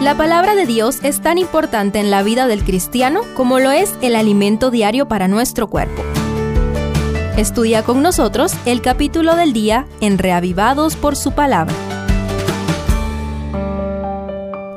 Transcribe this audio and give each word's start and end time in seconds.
La 0.00 0.14
palabra 0.14 0.54
de 0.54 0.66
Dios 0.66 0.98
es 1.02 1.22
tan 1.22 1.38
importante 1.38 1.98
en 1.98 2.10
la 2.10 2.22
vida 2.22 2.46
del 2.46 2.64
cristiano 2.64 3.22
como 3.34 3.60
lo 3.60 3.70
es 3.70 3.94
el 4.02 4.14
alimento 4.14 4.70
diario 4.70 5.08
para 5.08 5.26
nuestro 5.26 5.68
cuerpo. 5.68 6.02
Estudia 7.38 7.82
con 7.82 8.02
nosotros 8.02 8.52
el 8.66 8.82
capítulo 8.82 9.36
del 9.36 9.54
día 9.54 9.86
en 10.02 10.18
Reavivados 10.18 10.96
por 10.96 11.16
su 11.16 11.32
palabra. 11.32 11.74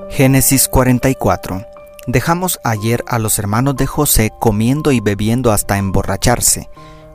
Génesis 0.10 0.70
44. 0.70 1.66
Dejamos 2.08 2.58
ayer 2.64 3.04
a 3.06 3.20
los 3.20 3.40
hermanos 3.40 3.76
de 3.76 3.88
José 3.88 4.32
comiendo 4.40 4.94
y 4.94 5.02
bebiendo 5.02 5.52
hasta 5.52 5.78
emborracharse. 5.78 6.70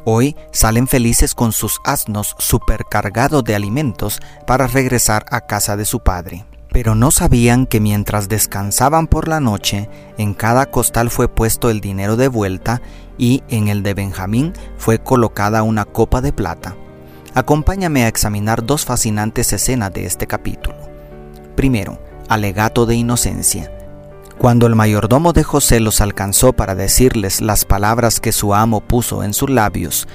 Hoy 0.04 0.36
salen 0.52 0.88
felices 0.88 1.34
con 1.34 1.52
sus 1.52 1.80
asnos 1.84 2.36
supercargados 2.38 3.42
de 3.44 3.54
alimentos 3.54 4.20
para 4.46 4.66
regresar 4.66 5.24
a 5.30 5.46
casa 5.46 5.78
de 5.78 5.86
su 5.86 6.00
padre. 6.00 6.44
Pero 6.74 6.96
no 6.96 7.12
sabían 7.12 7.66
que 7.66 7.78
mientras 7.78 8.28
descansaban 8.28 9.06
por 9.06 9.28
la 9.28 9.38
noche, 9.38 9.88
en 10.18 10.34
cada 10.34 10.66
costal 10.66 11.08
fue 11.08 11.28
puesto 11.28 11.70
el 11.70 11.80
dinero 11.80 12.16
de 12.16 12.26
vuelta 12.26 12.82
y 13.16 13.44
en 13.48 13.68
el 13.68 13.84
de 13.84 13.94
Benjamín 13.94 14.54
fue 14.76 14.98
colocada 14.98 15.62
una 15.62 15.84
copa 15.84 16.20
de 16.20 16.32
plata. 16.32 16.74
Acompáñame 17.32 18.02
a 18.02 18.08
examinar 18.08 18.66
dos 18.66 18.84
fascinantes 18.84 19.52
escenas 19.52 19.92
de 19.92 20.04
este 20.04 20.26
capítulo. 20.26 20.76
Primero, 21.54 22.00
alegato 22.28 22.86
de 22.86 22.96
inocencia. 22.96 23.70
Cuando 24.36 24.66
el 24.66 24.74
mayordomo 24.74 25.32
de 25.32 25.44
José 25.44 25.78
los 25.78 26.00
alcanzó 26.00 26.54
para 26.54 26.74
decirles 26.74 27.40
las 27.40 27.64
palabras 27.64 28.18
que 28.18 28.32
su 28.32 28.52
amo 28.52 28.80
puso 28.80 29.22
en 29.22 29.32
sus 29.32 29.48
labios, 29.48 30.08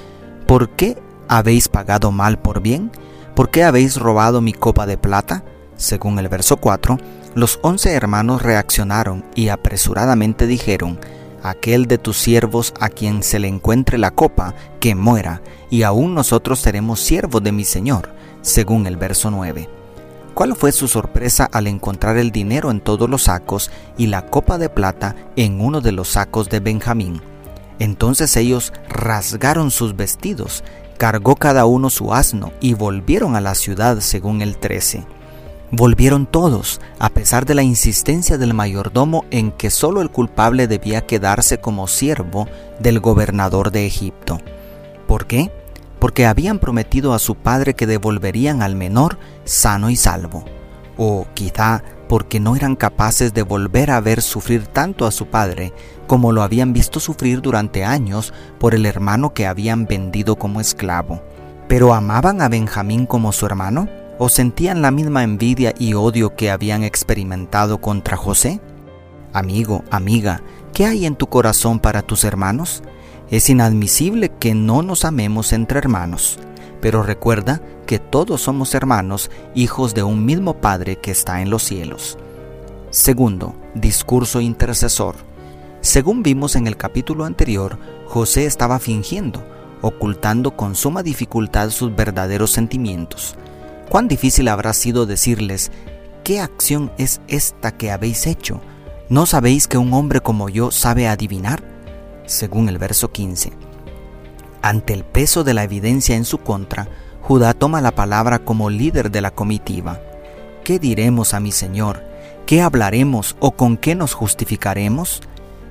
¿por 0.45 0.71
qué 0.71 1.01
habéis 1.29 1.69
pagado 1.69 2.11
mal 2.11 2.37
por 2.37 2.61
bien? 2.61 2.91
¿Por 3.33 3.49
qué 3.49 3.63
habéis 3.63 3.95
robado 3.95 4.41
mi 4.41 4.51
copa 4.51 4.85
de 4.85 4.97
plata? 4.97 5.45
Según 5.79 6.19
el 6.19 6.27
verso 6.27 6.57
4, 6.57 6.97
los 7.35 7.57
once 7.61 7.93
hermanos 7.93 8.41
reaccionaron 8.41 9.23
y 9.33 9.47
apresuradamente 9.47 10.45
dijeron, 10.45 10.99
aquel 11.41 11.85
de 11.85 11.97
tus 11.97 12.17
siervos 12.17 12.73
a 12.81 12.89
quien 12.89 13.23
se 13.23 13.39
le 13.39 13.47
encuentre 13.47 13.97
la 13.97 14.11
copa, 14.11 14.53
que 14.81 14.93
muera, 14.93 15.41
y 15.69 15.83
aún 15.83 16.13
nosotros 16.13 16.59
seremos 16.59 16.99
siervos 16.99 17.41
de 17.43 17.53
mi 17.53 17.63
Señor, 17.63 18.09
según 18.41 18.87
el 18.87 18.97
verso 18.97 19.31
9. 19.31 19.69
¿Cuál 20.33 20.53
fue 20.57 20.73
su 20.73 20.89
sorpresa 20.89 21.47
al 21.49 21.65
encontrar 21.67 22.17
el 22.17 22.31
dinero 22.31 22.71
en 22.71 22.81
todos 22.81 23.09
los 23.09 23.23
sacos 23.23 23.71
y 23.97 24.07
la 24.07 24.25
copa 24.25 24.57
de 24.57 24.67
plata 24.67 25.15
en 25.37 25.61
uno 25.61 25.79
de 25.79 25.93
los 25.93 26.09
sacos 26.09 26.49
de 26.49 26.59
Benjamín? 26.59 27.21
Entonces 27.79 28.35
ellos 28.35 28.73
rasgaron 28.89 29.71
sus 29.71 29.95
vestidos, 29.95 30.61
cargó 30.97 31.37
cada 31.37 31.65
uno 31.65 31.89
su 31.89 32.13
asno 32.13 32.51
y 32.59 32.73
volvieron 32.73 33.37
a 33.37 33.41
la 33.41 33.55
ciudad 33.55 34.01
según 34.01 34.41
el 34.41 34.57
13. 34.57 35.18
Volvieron 35.71 36.25
todos, 36.25 36.81
a 36.97 37.09
pesar 37.09 37.45
de 37.45 37.55
la 37.55 37.63
insistencia 37.63 38.37
del 38.37 38.53
mayordomo 38.53 39.25
en 39.29 39.51
que 39.51 39.69
solo 39.69 40.01
el 40.01 40.09
culpable 40.09 40.67
debía 40.67 41.05
quedarse 41.05 41.59
como 41.59 41.87
siervo 41.87 42.47
del 42.79 42.99
gobernador 42.99 43.71
de 43.71 43.85
Egipto. 43.85 44.39
¿Por 45.07 45.27
qué? 45.27 45.51
porque 45.99 46.25
habían 46.25 46.59
prometido 46.59 47.13
a 47.13 47.19
su 47.19 47.35
padre 47.35 47.75
que 47.75 47.85
devolverían 47.85 48.61
al 48.61 48.75
menor 48.75 49.19
sano 49.43 49.89
y 49.89 49.95
salvo, 49.95 50.45
o 50.97 51.27
quizá 51.33 51.83
porque 52.07 52.39
no 52.39 52.55
eran 52.55 52.75
capaces 52.75 53.33
de 53.33 53.43
volver 53.43 53.91
a 53.91 53.99
ver 53.99 54.21
sufrir 54.21 54.65
tanto 54.65 55.05
a 55.05 55.11
su 55.11 55.27
padre 55.27 55.73
como 56.07 56.31
lo 56.31 56.41
habían 56.41 56.73
visto 56.73 56.99
sufrir 56.99 57.41
durante 57.41 57.85
años 57.85 58.33
por 58.59 58.73
el 58.73 58.85
hermano 58.87 59.33
que 59.33 59.45
habían 59.45 59.85
vendido 59.85 60.37
como 60.37 60.59
esclavo. 60.59 61.21
¿Pero 61.67 61.93
amaban 61.93 62.41
a 62.41 62.49
Benjamín 62.49 63.05
como 63.05 63.31
su 63.31 63.45
hermano? 63.45 63.87
¿O 64.21 64.27
sentían 64.27 64.81
la 64.81 64.91
misma 64.91 65.23
envidia 65.23 65.73
y 65.79 65.93
odio 65.93 66.35
que 66.35 66.51
habían 66.51 66.83
experimentado 66.83 67.79
contra 67.79 68.17
José? 68.17 68.59
Amigo, 69.31 69.85
amiga, 69.91 70.43
¿qué 70.73 70.85
hay 70.85 71.05
en 71.05 71.15
tu 71.15 71.27
corazón 71.27 71.79
para 71.79 72.01
tus 72.01 72.25
hermanos? 72.25 72.83
Es 73.31 73.49
inadmisible 73.49 74.27
que 74.27 74.53
no 74.53 74.81
nos 74.81 75.05
amemos 75.05 75.53
entre 75.53 75.79
hermanos, 75.79 76.37
pero 76.81 77.01
recuerda 77.01 77.61
que 77.85 77.97
todos 77.97 78.41
somos 78.41 78.75
hermanos, 78.75 79.31
hijos 79.55 79.93
de 79.93 80.03
un 80.03 80.25
mismo 80.25 80.55
Padre 80.55 80.97
que 80.97 81.11
está 81.11 81.41
en 81.41 81.49
los 81.49 81.63
cielos. 81.63 82.17
Segundo, 82.89 83.55
discurso 83.73 84.41
intercesor. 84.41 85.15
Según 85.79 86.23
vimos 86.23 86.57
en 86.57 86.67
el 86.67 86.75
capítulo 86.75 87.23
anterior, 87.23 87.77
José 88.07 88.45
estaba 88.45 88.79
fingiendo, 88.79 89.45
ocultando 89.81 90.57
con 90.57 90.75
suma 90.75 91.03
dificultad 91.03 91.69
sus 91.69 91.95
verdaderos 91.95 92.51
sentimientos. 92.51 93.37
¿Cuán 93.89 94.07
difícil 94.07 94.47
habrá 94.47 94.73
sido 94.73 95.05
decirles, 95.05 95.71
¿qué 96.23 96.39
acción 96.39 96.91
es 96.97 97.21
esta 97.27 97.75
que 97.75 97.91
habéis 97.91 98.27
hecho? 98.27 98.61
¿No 99.09 99.25
sabéis 99.25 99.67
que 99.67 99.77
un 99.77 99.93
hombre 99.93 100.21
como 100.21 100.49
yo 100.49 100.71
sabe 100.71 101.07
adivinar? 101.07 101.63
según 102.29 102.69
el 102.69 102.77
verso 102.77 103.11
15. 103.11 103.51
Ante 104.61 104.93
el 104.93 105.03
peso 105.03 105.43
de 105.43 105.53
la 105.53 105.63
evidencia 105.63 106.15
en 106.15 106.25
su 106.25 106.37
contra, 106.37 106.87
Judá 107.21 107.53
toma 107.53 107.81
la 107.81 107.91
palabra 107.91 108.39
como 108.39 108.69
líder 108.69 109.11
de 109.11 109.21
la 109.21 109.31
comitiva. 109.31 109.99
¿Qué 110.63 110.79
diremos 110.79 111.33
a 111.33 111.39
mi 111.39 111.51
Señor? 111.51 112.03
¿Qué 112.45 112.61
hablaremos 112.61 113.35
o 113.39 113.51
con 113.51 113.77
qué 113.77 113.95
nos 113.95 114.13
justificaremos? 114.13 115.21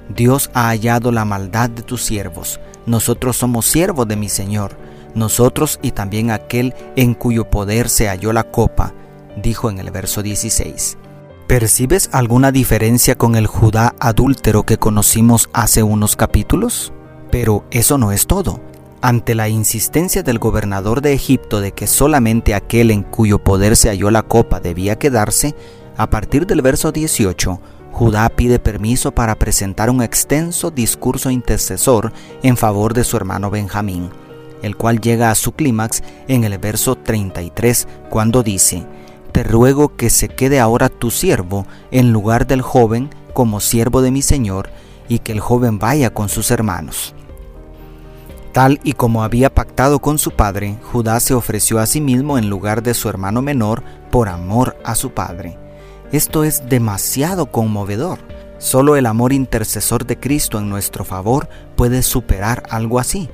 Dios 0.09 0.51
ha 0.55 0.69
hallado 0.69 1.13
la 1.13 1.25
maldad 1.25 1.71
de 1.71 1.83
tus 1.83 2.03
siervos. 2.03 2.61
Nosotros 2.87 3.37
somos 3.37 3.67
siervos 3.67 4.09
de 4.09 4.17
mi 4.17 4.29
Señor. 4.29 4.77
Nosotros 5.15 5.79
y 5.83 5.93
también 5.93 6.31
aquel 6.31 6.75
en 6.97 7.15
cuyo 7.15 7.49
poder 7.49 7.89
se 7.89 8.09
halló 8.09 8.33
la 8.33 8.45
copa, 8.45 8.95
dijo 9.43 9.71
en 9.71 9.79
el 9.79 9.91
verso 9.91 10.23
16. 10.23 10.99
¿Percibes 11.47 12.11
alguna 12.13 12.53
diferencia 12.53 13.15
con 13.15 13.35
el 13.35 13.47
Judá 13.47 13.95
adúltero 14.01 14.65
que 14.65 14.77
conocimos 14.77 15.49
hace 15.55 15.83
unos 15.83 16.15
capítulos? 16.15 16.93
Pero 17.31 17.65
eso 17.71 17.97
no 17.97 18.13
es 18.13 18.27
todo. 18.27 18.61
Ante 19.01 19.35
la 19.35 19.49
insistencia 19.49 20.23
del 20.23 20.39
gobernador 20.39 21.01
de 21.01 21.15
Egipto 21.15 21.61
de 21.61 21.73
que 21.73 21.87
solamente 21.87 22.55
aquel 22.55 22.91
en 22.91 23.03
cuyo 23.03 23.39
poder 23.39 23.77
se 23.77 23.89
halló 23.89 24.11
la 24.11 24.23
copa 24.23 24.61
debía 24.61 24.99
quedarse, 24.99 25.55
a 25.97 26.11
partir 26.11 26.47
del 26.47 26.63
verso 26.63 26.93
18, 26.93 27.61
Judá 27.93 28.29
pide 28.29 28.59
permiso 28.59 29.13
para 29.13 29.35
presentar 29.35 29.89
un 29.91 30.03
extenso 30.03 30.71
discurso 30.71 31.31
intercesor 31.31 32.13
en 32.43 32.57
favor 32.57 32.93
de 32.93 33.05
su 33.05 33.17
hermano 33.17 33.51
Benjamín, 33.51 34.11
el 34.63 34.77
cual 34.77 35.01
llega 35.01 35.31
a 35.31 35.35
su 35.35 35.53
clímax 35.53 36.03
en 36.27 36.45
el 36.45 36.59
verso 36.59 36.97
33 36.97 37.89
cuando 38.11 38.43
dice, 38.43 38.87
te 39.33 39.43
ruego 39.43 39.97
que 39.97 40.11
se 40.11 40.29
quede 40.29 40.61
ahora 40.61 40.89
tu 40.89 41.11
siervo 41.11 41.67
en 41.91 42.13
lugar 42.13 42.47
del 42.47 42.63
joven 42.63 43.11
como 43.33 43.61
siervo 43.61 44.03
de 44.03 44.11
mi 44.11 44.23
Señor, 44.23 44.71
y 45.09 45.21
que 45.21 45.33
el 45.33 45.41
joven 45.41 45.79
vaya 45.79 46.11
con 46.11 46.29
sus 46.29 46.51
hermanos. 46.51 47.15
Tal 48.53 48.81
y 48.83 48.95
como 48.95 49.23
había 49.23 49.55
pactado 49.55 50.01
con 50.01 50.19
su 50.19 50.33
padre, 50.33 50.79
Judá 50.91 51.21
se 51.21 51.35
ofreció 51.35 51.79
a 51.79 51.87
sí 51.87 52.01
mismo 52.01 52.39
en 52.39 52.51
lugar 52.51 52.83
de 52.83 52.95
su 52.95 53.09
hermano 53.09 53.43
menor 53.43 53.83
por 54.11 54.29
amor 54.29 54.77
a 54.85 54.95
su 54.95 55.13
padre. 55.13 55.57
Esto 56.11 56.45
es 56.45 56.69
demasiado 56.69 57.47
conmovedor. 57.53 58.19
Solo 58.59 58.97
el 58.97 59.07
amor 59.07 59.33
intercesor 59.33 60.07
de 60.07 60.19
Cristo 60.19 60.59
en 60.59 60.69
nuestro 60.69 61.05
favor 61.05 61.49
puede 61.77 62.03
superar 62.03 62.65
algo 62.71 62.99
así. 62.99 63.29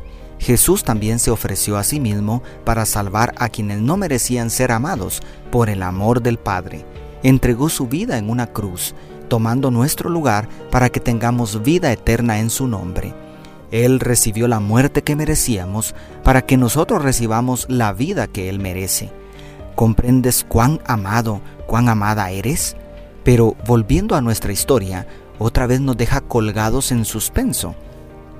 Jesús 0.44 0.84
también 0.84 1.20
se 1.20 1.30
ofreció 1.30 1.78
a 1.78 1.84
sí 1.84 2.00
mismo 2.00 2.42
para 2.64 2.84
salvar 2.84 3.32
a 3.38 3.48
quienes 3.48 3.80
no 3.80 3.96
merecían 3.96 4.50
ser 4.50 4.72
amados 4.72 5.22
por 5.50 5.70
el 5.70 5.82
amor 5.82 6.20
del 6.20 6.36
Padre. 6.36 6.84
Entregó 7.22 7.70
su 7.70 7.86
vida 7.86 8.18
en 8.18 8.28
una 8.28 8.48
cruz, 8.48 8.94
tomando 9.28 9.70
nuestro 9.70 10.10
lugar 10.10 10.46
para 10.70 10.90
que 10.90 11.00
tengamos 11.00 11.62
vida 11.62 11.90
eterna 11.92 12.40
en 12.40 12.50
su 12.50 12.68
nombre. 12.68 13.14
Él 13.70 14.00
recibió 14.00 14.46
la 14.46 14.60
muerte 14.60 15.00
que 15.00 15.16
merecíamos 15.16 15.94
para 16.22 16.42
que 16.42 16.58
nosotros 16.58 17.02
recibamos 17.02 17.64
la 17.70 17.94
vida 17.94 18.26
que 18.26 18.50
Él 18.50 18.58
merece. 18.58 19.10
¿Comprendes 19.74 20.44
cuán 20.46 20.78
amado, 20.84 21.40
cuán 21.66 21.88
amada 21.88 22.30
eres? 22.30 22.76
Pero 23.24 23.56
volviendo 23.66 24.14
a 24.14 24.20
nuestra 24.20 24.52
historia, 24.52 25.06
otra 25.38 25.66
vez 25.66 25.80
nos 25.80 25.96
deja 25.96 26.20
colgados 26.20 26.92
en 26.92 27.06
suspenso. 27.06 27.74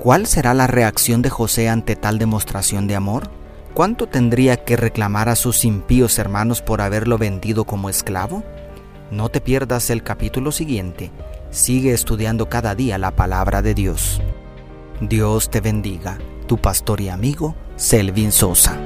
¿Cuál 0.05 0.27
será 0.27 0.53
la 0.53 0.67
reacción 0.67 1.23
de 1.23 1.31
José 1.31 1.71
ante 1.71 1.97
tal 1.97 2.19
demostración 2.19 2.87
de 2.87 2.95
amor? 2.95 3.31
¿Cuánto 3.73 4.07
tendría 4.07 4.63
que 4.63 4.77
reclamar 4.77 5.31
a 5.31 5.35
sus 5.35 5.65
impíos 5.65 6.19
hermanos 6.19 6.61
por 6.61 6.83
haberlo 6.83 7.17
vendido 7.17 7.65
como 7.65 7.89
esclavo? 7.89 8.45
No 9.11 9.31
te 9.31 9.41
pierdas 9.41 9.89
el 9.89 10.03
capítulo 10.03 10.53
siguiente. 10.53 11.11
Sigue 11.49 11.95
estudiando 11.95 12.51
cada 12.51 12.75
día 12.75 12.99
la 12.99 13.13
palabra 13.13 13.63
de 13.63 13.73
Dios. 13.73 14.21
Dios 15.01 15.49
te 15.49 15.63
bendiga, 15.63 16.19
tu 16.49 16.59
pastor 16.59 17.01
y 17.01 17.09
amigo, 17.09 17.55
Selvin 17.77 18.31
Sosa. 18.31 18.77